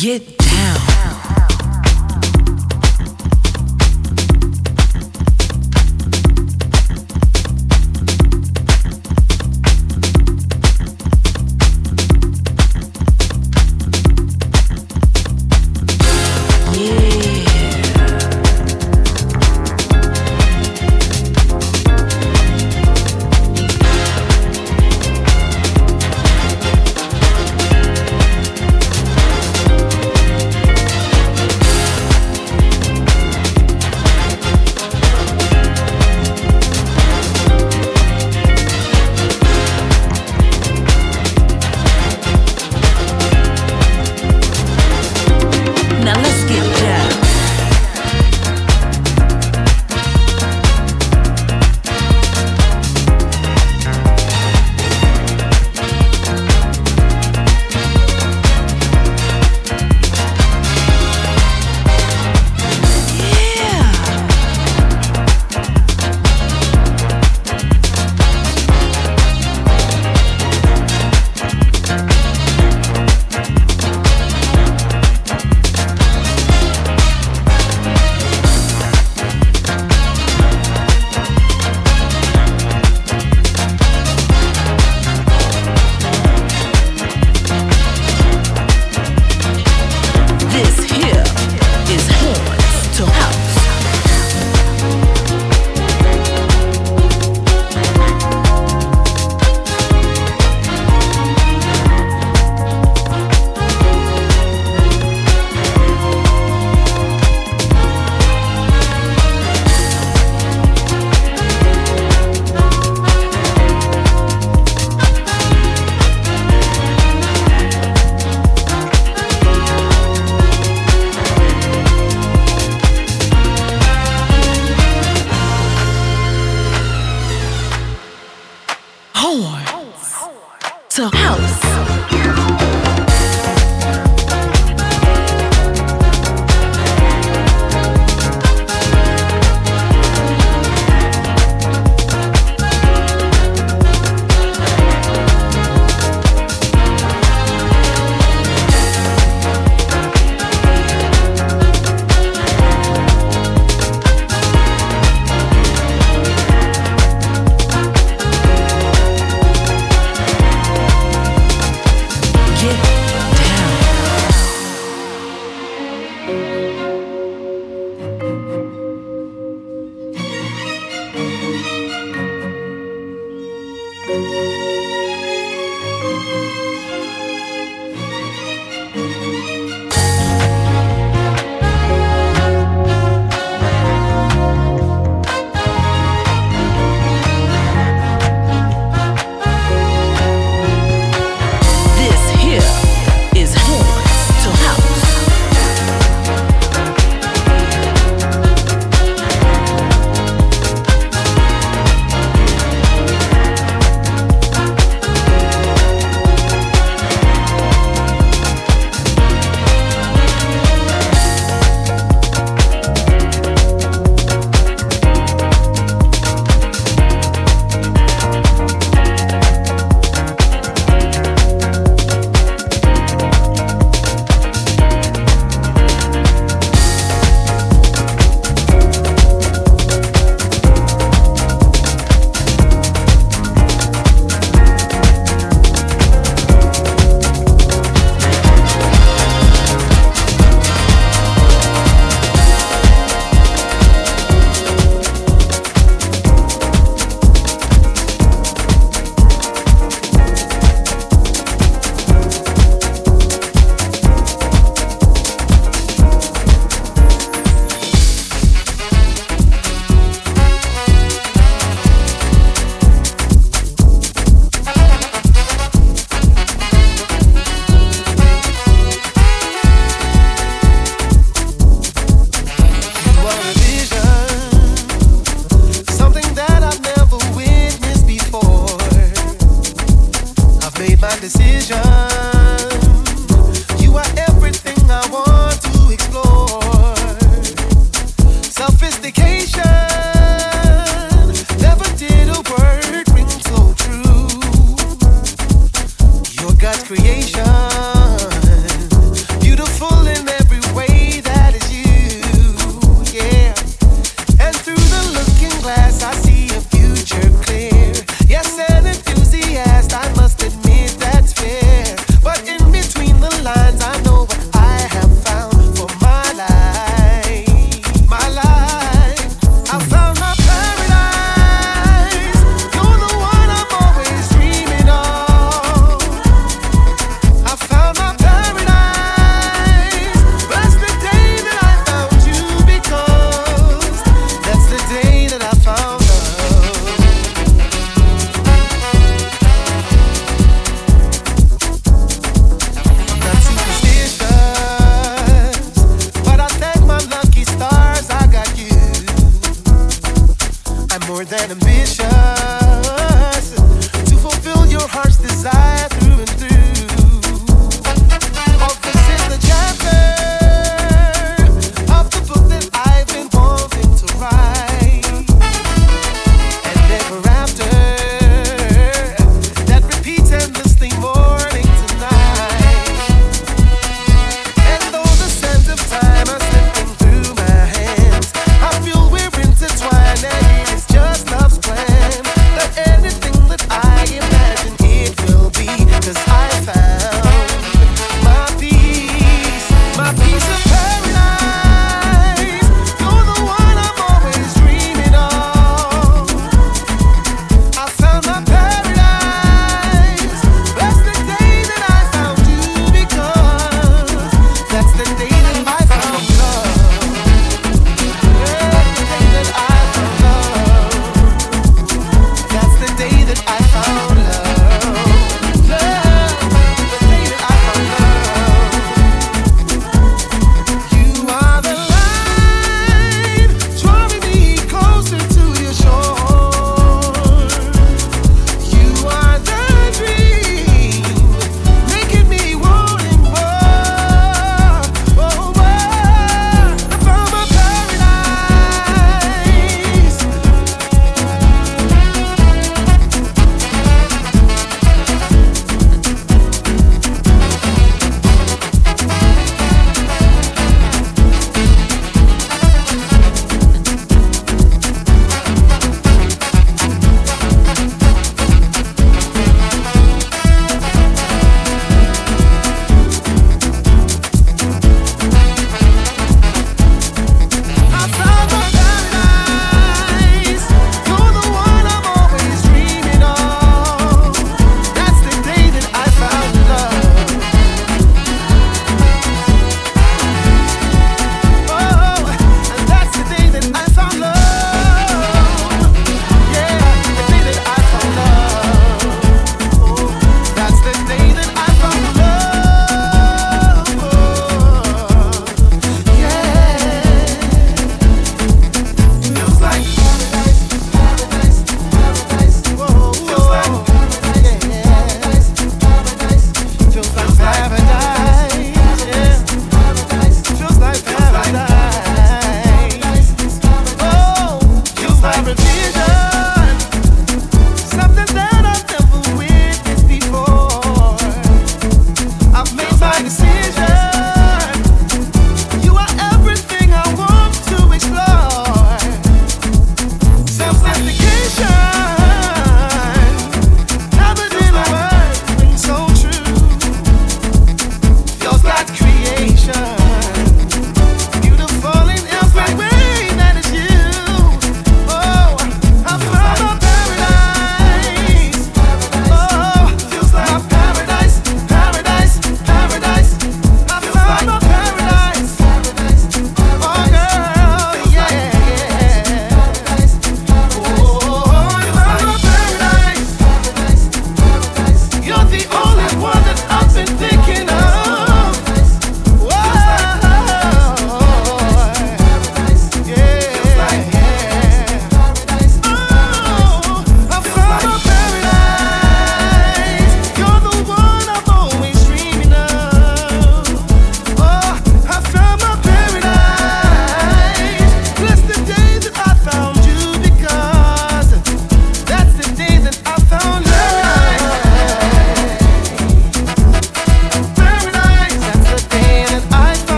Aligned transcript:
Get 0.00 0.38
down. 0.38 0.89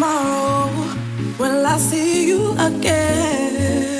tomorrow 0.00 0.70
will 1.38 1.66
I 1.66 1.76
see 1.76 2.26
you 2.28 2.52
again? 2.52 3.98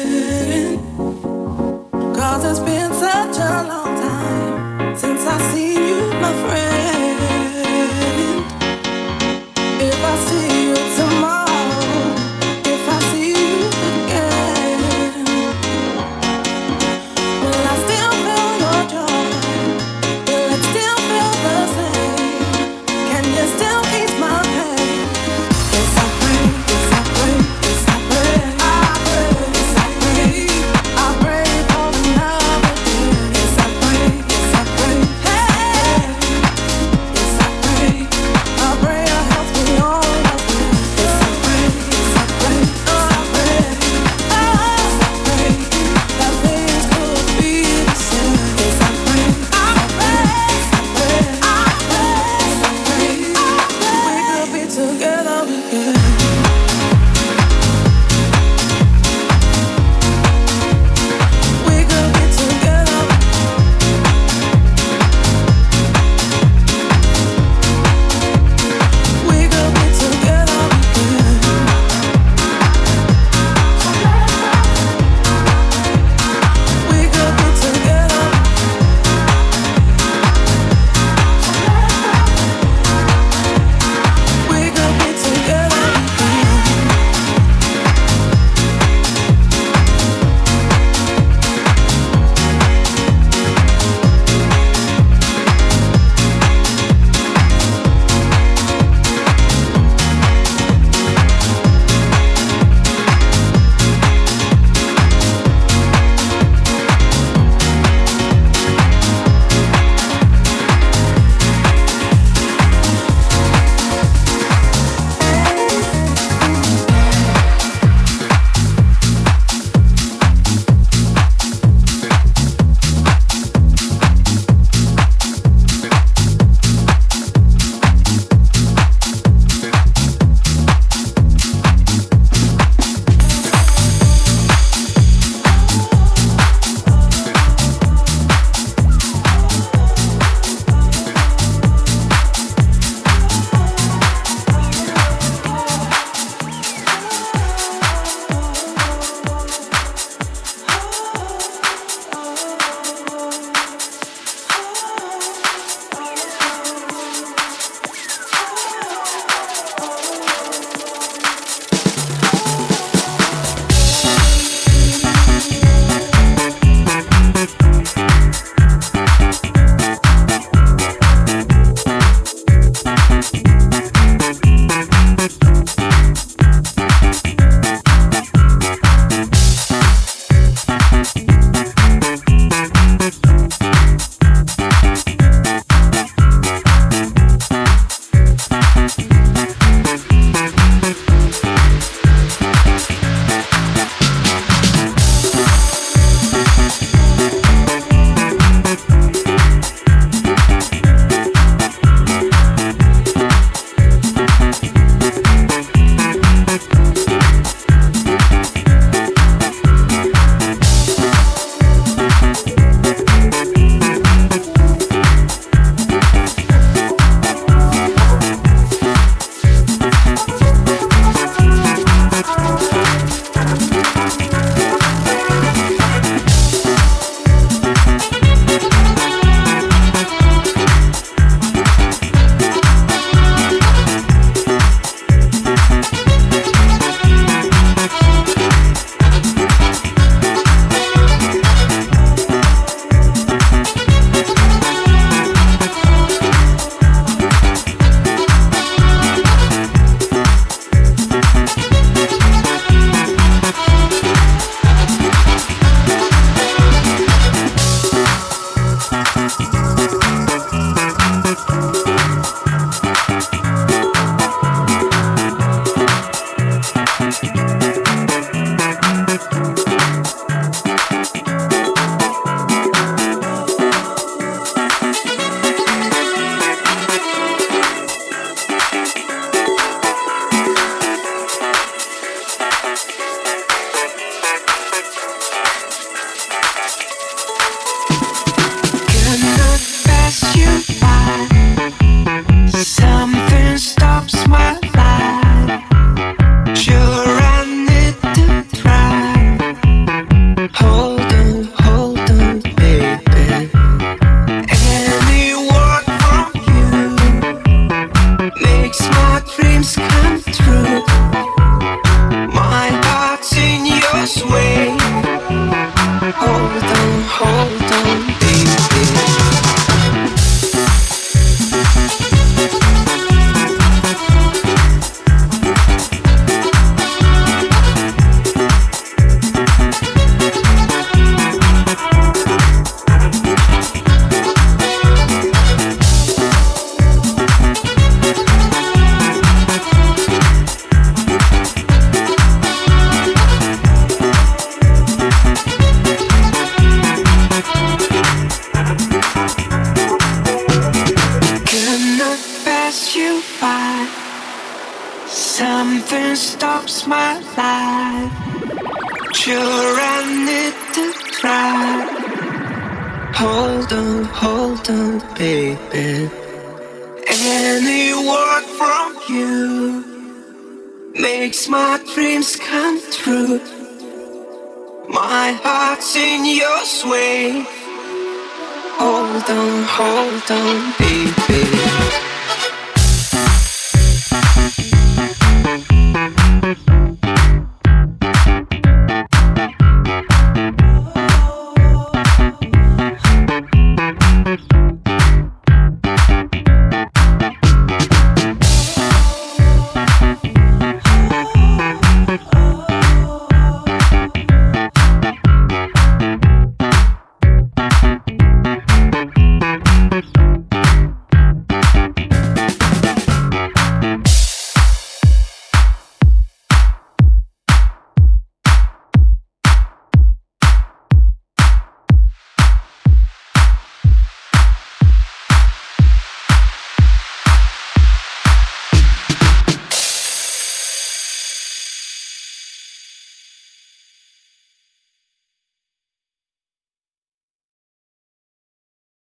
Cause 2.15 2.45
it's 2.47 2.61
been 2.61 2.91
such 2.95 3.37
a 3.37 3.63
long 3.69 4.01
time 4.01 4.97
since 4.97 5.27
I 5.27 5.39
seen 5.53 5.89
you, 5.89 6.01
my 6.23 6.33
friend. 6.49 6.70